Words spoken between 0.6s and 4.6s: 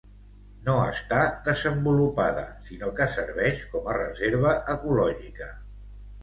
No està desenvolupada, sinó que serveix com a reserva